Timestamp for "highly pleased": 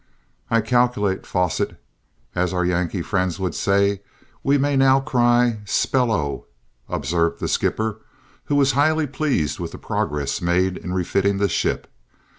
8.71-9.59